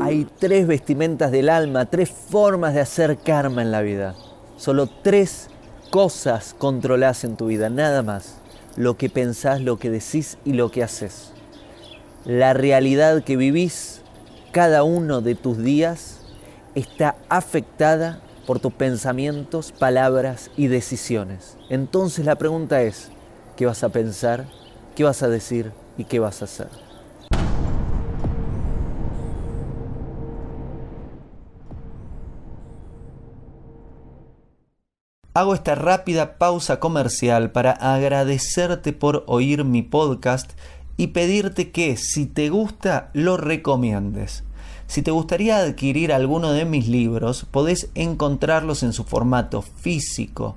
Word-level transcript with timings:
Hay 0.00 0.26
tres 0.38 0.66
vestimentas 0.66 1.30
del 1.32 1.48
alma, 1.48 1.86
tres 1.86 2.10
formas 2.10 2.74
de 2.74 2.80
hacer 2.80 3.18
karma 3.18 3.62
en 3.62 3.70
la 3.70 3.82
vida. 3.82 4.14
Solo 4.56 4.86
tres 4.86 5.48
cosas 5.90 6.54
controlás 6.56 7.24
en 7.24 7.36
tu 7.36 7.46
vida, 7.46 7.68
nada 7.68 8.02
más. 8.02 8.36
Lo 8.76 8.96
que 8.96 9.10
pensás, 9.10 9.60
lo 9.60 9.78
que 9.78 9.90
decís 9.90 10.38
y 10.44 10.54
lo 10.54 10.70
que 10.70 10.82
haces. 10.82 11.32
La 12.24 12.54
realidad 12.54 13.22
que 13.22 13.36
vivís 13.36 14.00
cada 14.52 14.84
uno 14.84 15.20
de 15.20 15.34
tus 15.34 15.58
días 15.58 16.20
está 16.74 17.16
afectada 17.28 18.20
por 18.46 18.60
tus 18.60 18.72
pensamientos, 18.72 19.72
palabras 19.72 20.50
y 20.56 20.66
decisiones. 20.66 21.56
Entonces 21.68 22.24
la 22.24 22.36
pregunta 22.36 22.82
es, 22.82 23.10
¿qué 23.62 23.66
vas 23.66 23.84
a 23.84 23.90
pensar? 23.90 24.48
¿Qué 24.96 25.04
vas 25.04 25.22
a 25.22 25.28
decir? 25.28 25.70
¿Y 25.96 26.02
qué 26.02 26.18
vas 26.18 26.42
a 26.42 26.46
hacer? 26.46 26.68
Hago 35.32 35.54
esta 35.54 35.76
rápida 35.76 36.38
pausa 36.38 36.80
comercial 36.80 37.52
para 37.52 37.70
agradecerte 37.70 38.92
por 38.92 39.22
oír 39.28 39.62
mi 39.62 39.82
podcast 39.82 40.50
y 40.96 41.08
pedirte 41.08 41.70
que 41.70 41.96
si 41.96 42.26
te 42.26 42.48
gusta 42.48 43.10
lo 43.12 43.36
recomiendes. 43.36 44.42
Si 44.88 45.02
te 45.02 45.12
gustaría 45.12 45.58
adquirir 45.58 46.12
alguno 46.12 46.50
de 46.50 46.64
mis 46.64 46.88
libros, 46.88 47.46
podés 47.48 47.90
encontrarlos 47.94 48.82
en 48.82 48.92
su 48.92 49.04
formato 49.04 49.62
físico 49.62 50.56